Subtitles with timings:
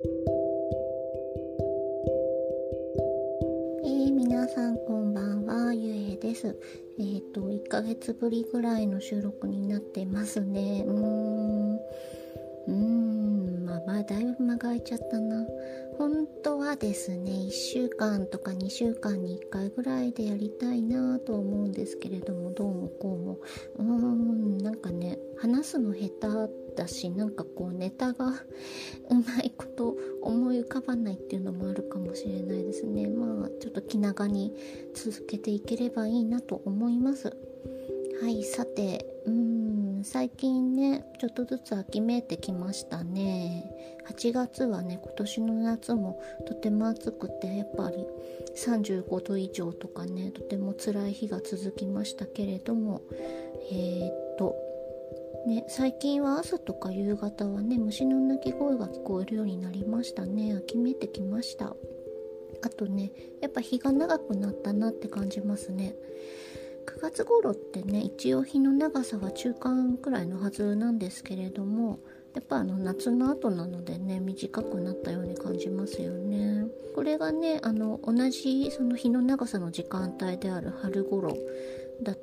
[0.00, 6.56] えー、皆さんこんばんは、ゆえです。
[7.00, 10.84] えっ、ー、と、1ヶ月ぶりぐらいの収録になってますね。
[10.86, 11.74] うーん。
[11.74, 13.17] うーん、
[13.86, 15.46] まあ、だいぶ間が空いちゃったな。
[15.98, 23.38] 本当はですね1週間とか2週間に1回ぐらいでやりたいなと思うんですけれどもどうもこうも。
[23.78, 28.28] うーんなんかね話すの下手だしなんかこうネタが
[29.10, 33.08] うまいこと思い浮かばないっていうのもあるかもしれないですね。
[33.08, 34.54] まあちょっと気長に
[34.94, 37.36] 続けていければいいなと思います。
[38.20, 39.57] はいさてうん
[40.04, 43.70] 最近ねちょっとずつ秋めいてきましたね。
[44.08, 48.06] 8月はね今年の夏もとても暑くてやっぱり
[48.56, 53.02] 35度以上とかねとても辛い日が続きましたけれども
[53.70, 54.56] えー、っと
[55.46, 60.54] ね最近は朝とか夕方はね虫の鳴き声が聞こえるようになりましたね。
[60.54, 61.74] 秋めいてきました。
[62.60, 65.94] あとねやっぱ日が長くなったなって感じますね。
[66.88, 71.98] 9月頃ってね一応日の長さは中間くらいのはずなんですけれども
[72.34, 76.66] やっぱあの夏の後なのでね短くなったように感じますよね。
[76.94, 81.36] これがねあの同じその日の長さの時間帯である春頃
[82.02, 82.18] だっ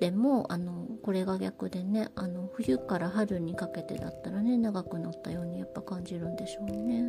[0.00, 7.04] てもあのこれが逆でねあの冬から春にかけてだったらね長くなったようにやっぱ感じるんでしょうね。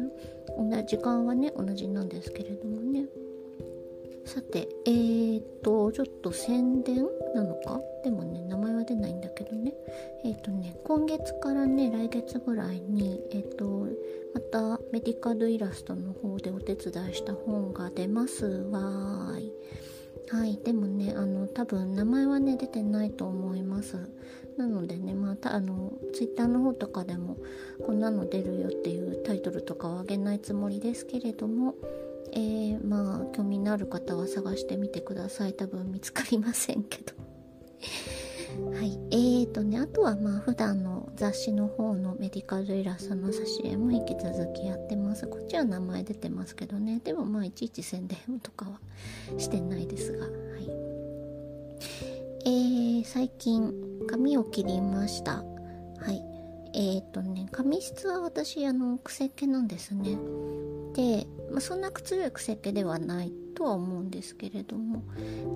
[0.58, 3.06] 同じ時間はね同じなんですけれどもね。
[4.30, 7.82] さて、えーと、ちょっと宣伝なのか？
[8.04, 9.74] でもね、名前は出ないんだけどね。
[10.24, 13.88] えっ、とね、今月からね、来月ぐらいに、えっ、と、
[14.36, 19.54] またメディカルイラストの方でお手伝いした本が出ますわーい。
[20.30, 23.98] はい、でもね、あの、多分名前はね、出てないと思います。
[24.58, 27.38] なのでね、また、あの、ツイッターの方とかでも、
[27.84, 31.74] こんなの出るよっていうタイトルとかはあげないつもりですけれども、
[32.34, 35.54] えー、まあ興味のある方は探してみてください。
[35.54, 37.14] 多分見つかりませんけど。
[38.74, 39.00] はい。
[39.12, 45.28] えーとねあとはまあ普段の雑誌の方のメディカルイラストの挿絵も引き続きやってます。
[45.28, 47.00] こっちは名前出てますけどね。
[47.04, 48.80] でもまあいちいち宣伝とかは
[49.38, 50.26] してないですが。
[50.26, 50.32] はい。
[52.46, 53.74] えー、最近
[54.08, 55.38] 髪を切りました。
[55.38, 55.44] は
[56.12, 56.24] い。
[56.74, 60.18] え、ー、とね髪質は私あの癖毛なんですね。
[60.94, 65.04] で、まあ、そんな強い癖毛ではないとは思うんですけれども。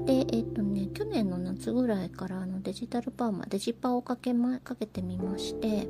[0.06, 5.88] でえっ、ー、とね去年の夏ぐらいからあのデジタルパーマデジパをかけ,、ま、かけてみまして。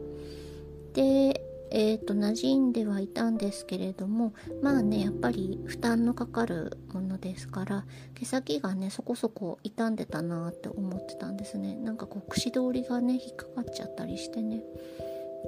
[0.93, 1.41] で
[1.75, 11.75] えーと、馴染んではいたんですけれどもまあねやっぱり負担のかかるものですから毛先がねそこそこ傷んでたなって思ってたんですね。
[11.75, 14.63] なんかこう串通りがね引っかかっちゃったりしてね。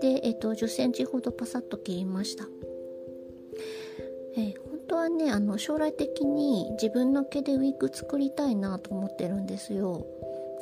[0.01, 2.45] で、えーと、10センチほどパサッと切りました。
[4.37, 10.05] えー、本当はねあの将来的に自分の毛でウィッグ作りたいなと思ってるんですよ。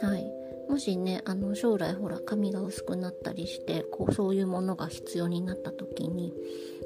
[0.02, 0.44] はい。
[0.70, 6.34] もしねあの将来ほら髪が薄くなったりしてこうそういうものが必要になった時に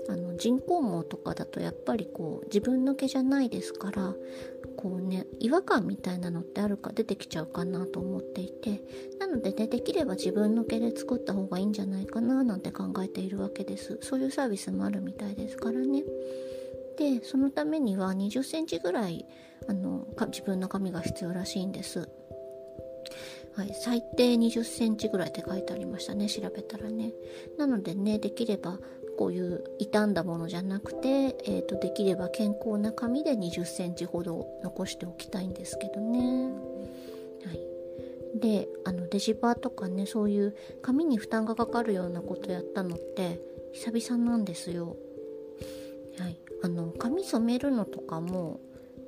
[0.10, 4.16] あの人工毛とかだとやっぱりこう自分の毛じゃないですから
[4.78, 8.82] こうね違和感みたいなのってあるか出てきちゃうかなと思っていて
[9.20, 14.00] なのでねできれば自分の毛で作った方がいいんじゃないかななんて考えているわけです。
[14.02, 16.04] そういうサービスもあるみたいですからね。
[16.98, 19.26] でそのためには2 0センチぐらい
[19.68, 22.10] あの自分の髪が必要らしいんです。
[23.56, 27.12] はい、最低2 0センチぐらいって書いてありましたね調べたらね
[27.58, 28.78] なのでねできれば
[29.18, 36.52] こういう傷んだものじゃなくて、えーと、できれば健康な髪で2 0センチほど残しておきたいんですけどね。
[37.46, 43.40] はい、であのデジパーとかねそういう髪に負担がかかるようなことやったのって
[43.74, 44.96] 久々なんですよ。
[46.64, 48.60] あの髪染めるのとかも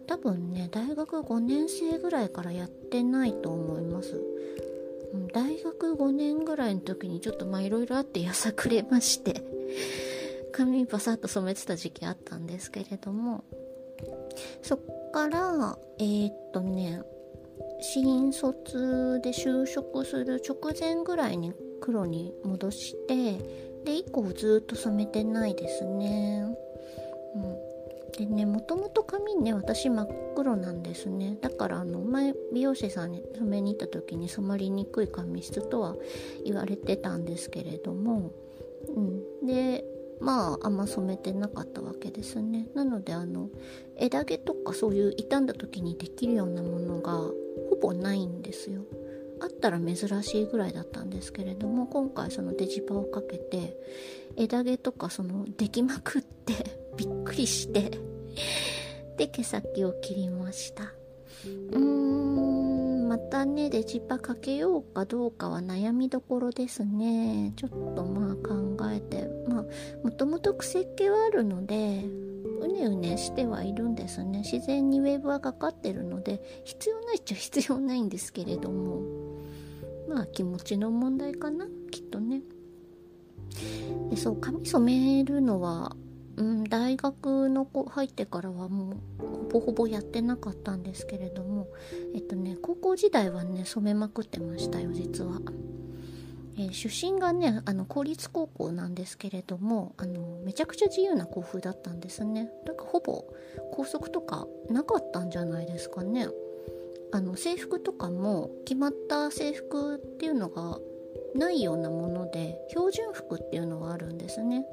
[0.07, 4.19] 多分ね大学5年生ぐらいからやってないと思います。
[5.33, 9.41] 大学5年ぐらいの時にちょっとまあいろいろあってやさくれまして
[10.53, 13.43] 髪パサッと染めてた時期あったんですけれども
[14.61, 14.79] そっ
[15.11, 17.01] からえー、っとね
[17.81, 23.37] 新卒で就職する直前ぐらいに黒に戻して
[23.85, 26.45] で以降ずっと染めてないですね。
[27.35, 27.57] うん、
[28.17, 31.37] でねもともと髪ね私真っ黒なんですね。
[31.41, 35.95] だからあの前美容師さんに染めに行った時に染まりにくい髪質とは
[36.45, 38.31] 言われてたんですけれども、
[38.87, 38.99] う
[39.43, 39.85] ん、で
[40.19, 42.67] まああんま染めてなかったわけですね。
[42.73, 43.49] なのであの
[43.95, 47.33] 枝毛とかそういう傷んだ時にできるようなものがほ
[47.81, 48.81] ぼないんですよ。
[49.41, 53.77] あったら珍しいぐらいだったんですけれども今回そのデジパをかけて
[54.35, 56.53] 枝毛とかそのできまくって
[56.97, 57.91] びっくりして
[59.17, 60.83] で毛先を切りました。
[60.83, 67.53] うーんまたねデジパかけようかどうかは悩みどころですね。
[67.55, 69.65] ちょっとまあ考えてまあ
[70.03, 72.05] もともと癖っ気はあるので
[72.61, 74.39] うねうねしてはいるんですね。
[74.39, 79.18] 自然にウェーブはかかってるので必要ないっちゃ必要ないんですけれども。
[80.09, 82.41] まあ気持ちの問題かなきっとね。
[84.09, 85.95] でそう髪染めるのは、
[86.37, 91.67] うん、大学の子入ってからはもうほぼほぼやってなかったんですけれども
[92.15, 95.39] えっとね高校時代はね染めまくってましたよ実は。
[96.57, 102.49] えー、出身がねあの公立高校なんですけれどもあのめちゃくちゃ自由な校風だったんですね。
[102.65, 103.23] だからほぼ
[103.71, 106.27] 校則とかなかったんじゃないですかね。
[107.11, 110.79] あの制服とかも決まった制服っていうのが
[111.35, 114.65] ないようなもので標準服っていうのがあるんですね。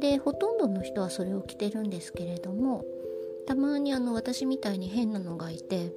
[0.00, 2.84] でほとんどの人はそれを着てるんですけれども
[3.46, 5.92] たまにあの私みたいに変なのがいて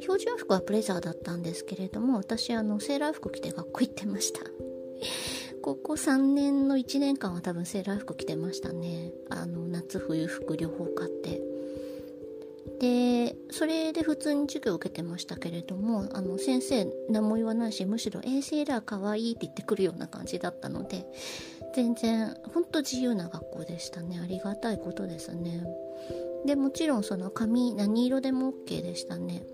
[0.00, 4.40] 標準服はブレザーだったんですけれども私あのセーラー服着て学校行ってました。
[5.62, 9.12] 高校3年の1年間は多分セーラー服着てましたね。
[9.30, 11.55] あの夏冬服両方買って。
[12.78, 21.06] でそれで普通に授業を受けてましたけれどもあの先生何も言わないしむしろ「えー、セーラーかわいい」って言ってくるような感じだったので
[21.74, 24.18] 全然ほんと自由な学校でしたね。
[24.22, 25.62] ありがたいことですね。
[26.46, 29.44] でもちろんその髪何色でも OK でしたね。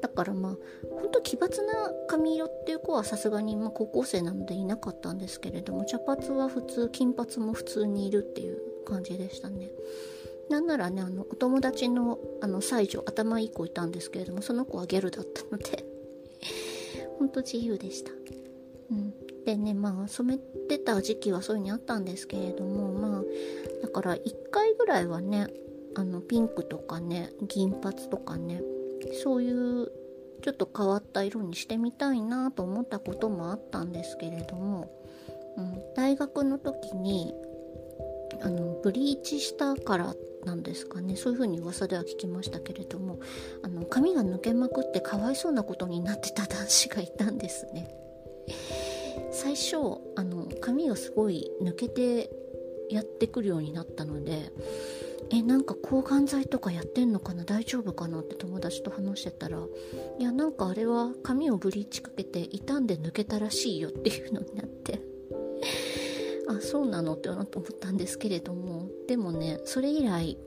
[0.00, 0.56] だからまあ
[0.90, 9.70] ほんと奇抜な髪色っていう子はさすがにま高校生なのでいなかったんですけれども茶髪は普通金髪も普通にいるっていう感じでしたね。
[10.52, 15.82] なんならねあのお友達のあの妻女頭いい子いたんですけれどもその子はギャルだったので
[17.18, 18.10] ほんと自由でした、
[18.90, 19.14] うん、
[19.46, 20.38] でねまあ染め
[20.68, 23.22] てた時期はそういう風にあったんですけれどもまあ
[23.80, 24.20] だから1
[24.50, 25.46] 回ぐらいはね
[25.94, 28.60] あのピンクとかね銀髪とかね
[29.24, 29.90] そういう
[30.42, 34.90] ちょっと変わった色にしてみたいなと思ったこともあったんですけれども、
[35.56, 37.32] うん、大学の時に
[38.42, 41.16] あのブリーチしたからってなんですかね。
[41.16, 43.20] そういう風に噂では聞きましたけれども
[43.62, 47.94] あの髪が抜けまくってかわいそうなことになってた男子がいたんですね。
[49.30, 49.76] 最初
[50.16, 52.30] あの髪がすごい抜けて
[52.90, 54.52] やってくるようになったので
[55.30, 57.44] えなんか抗がん剤とかやってんのかな？
[57.44, 58.18] 大丈夫かな？
[58.20, 59.58] って友達と話してたら
[60.18, 65.11] いやなんかあれは髪をブリーチかけて傷んで抜けたらしいよっていうのになって。
[66.58, 67.46] あそうなのって思っ
[67.80, 70.38] たんですけれどもでもねそれ以来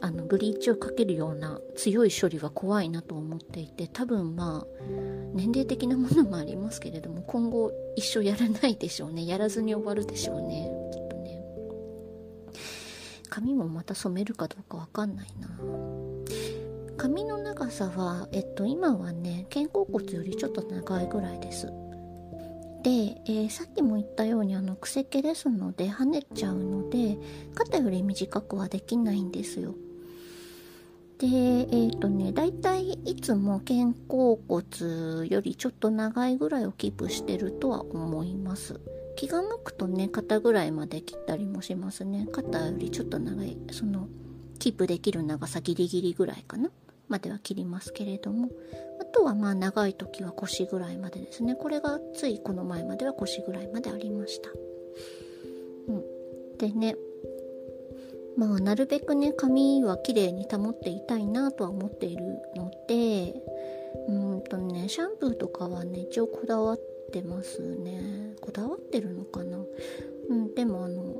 [0.00, 4.82] あのブリーチをかけるような強い処理は怖いなと思っていて多分まあ
[5.34, 9.26] 年齢的なものもありますけれども今後一生やらないでしょうね。
[9.26, 10.70] やらずに終わるでしょうね。
[10.92, 11.42] きっとね。
[13.28, 15.48] 髪もまた染めるかどうかわかんないな。
[16.96, 21.68] 髪の長さはえっと今はね肩甲骨よりちょっと長いぐらいです。
[22.82, 22.90] で、
[23.26, 27.16] えー、さっきも言ったようにあの癖毛ですので跳ねちゃうので
[27.54, 29.74] 肩より短くはできないんですよ。
[31.18, 38.80] でえっ、ー、とねだいたいいつも肩甲骨よりちょっと長いぐらいをキープしてるとは思います。
[39.14, 42.26] 気が向くとね肩ぐらいまで切ったりもしますね。
[42.32, 44.08] 肩よりちょっと長いその
[44.58, 46.70] キープできる長さギリギリぐらいかな。
[47.08, 48.48] までは切りますけれども
[49.00, 51.54] あとはまあ長い時は腰ぐらいまでですね。
[51.54, 54.50] これがついこの前までは腰ぐらいまでありました、
[55.88, 56.04] うん、
[56.58, 56.96] でね
[58.36, 62.24] まあなるべくね髪は綺麗に保っていたいなとは思っている
[62.56, 63.34] ので
[64.08, 66.80] うんとねシャンプーとかはね一応こだわっ
[67.12, 68.34] てますね。
[68.40, 69.58] こだわってるのかな。
[70.30, 71.16] うんでもあの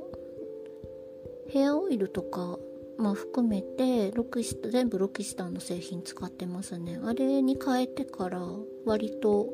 [1.49, 2.57] ヘアオイルとか
[3.03, 7.01] まあ、含めてロキス全部ロキスターの製品使ってますね。
[7.03, 8.39] あれに変えてから
[8.85, 9.49] 割と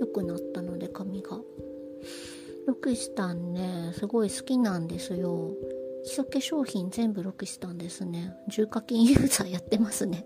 [0.00, 1.38] 良くなったので髪が。
[2.66, 5.50] ロキスタンねすごい好きなんですよ。
[6.04, 8.32] 基礎化粧品全部ロキスタンですね。
[8.48, 10.24] 重課金ユーザーやってますね。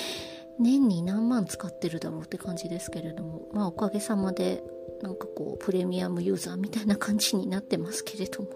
[0.58, 3.50] 年に何万使ってるだろうって感じですけれども。
[3.52, 4.64] まあおかげさまで
[5.02, 8.48] なんかこうプレミアムユーザーみたいな感じになってますけれども。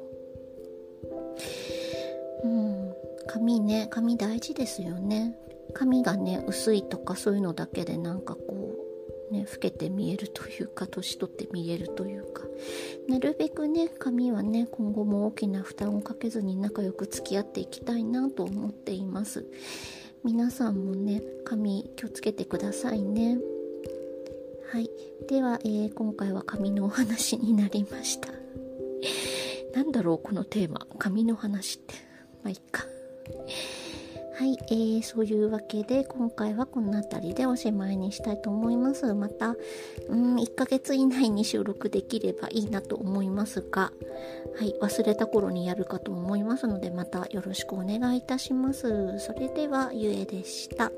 [2.45, 2.88] うん。
[3.29, 5.37] 髪ね髪大事ですよね。
[5.75, 8.75] 髪がね薄いとかそういうのだけでなんかこ
[9.31, 12.43] うね老けて見えるというか年取って見えるというか。
[13.09, 19.47] なるべくね髪はね今後も大きな負担をかけずに仲良く付き合っていきたいなと思っています。
[20.25, 23.39] 皆さんもね髪気をつけてくださいね。
[24.73, 24.91] はい。
[25.29, 28.29] では、えー、今回は髪のお話になりました。
[29.75, 30.87] なんだろうこのテーマ。
[30.99, 31.95] 髪の話って。
[32.43, 32.85] まあいっか。
[34.39, 39.13] はい、えー、そういうわけで今回はこの辺りでおしまいにしたいと思います。
[39.13, 39.57] また、
[40.09, 43.91] うん、1ヶ月以内に収録できればいいなと思いますが、
[44.57, 49.19] はい、忘れた頃にやるかと思いますので、またよろしくお願いいたします。
[49.19, 50.93] それでは、ゆえでした。